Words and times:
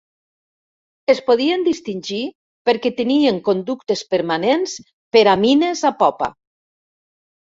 Es 1.13 1.19
podien 1.27 1.65
distingir 1.67 2.21
perquè 2.69 2.91
tenien 3.01 3.37
conductes 3.49 4.03
permanents 4.15 4.75
per 5.17 5.23
a 5.35 5.37
mines 5.45 5.85
a 5.91 5.97
popa. 6.05 6.35